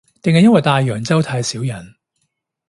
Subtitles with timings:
[0.23, 1.93] 定係因為大洋洲太少人